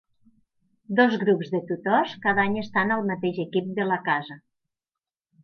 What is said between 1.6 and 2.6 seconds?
tutors cada any